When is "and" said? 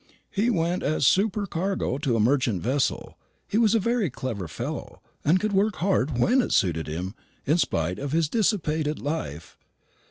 5.23-5.39